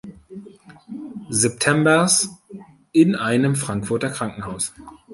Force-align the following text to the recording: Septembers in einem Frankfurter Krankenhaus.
Septembers 1.29 2.29
in 2.91 3.13
einem 3.15 3.55
Frankfurter 3.55 4.09
Krankenhaus. 4.09 4.73